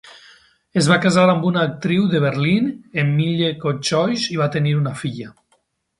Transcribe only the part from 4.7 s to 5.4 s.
una filla.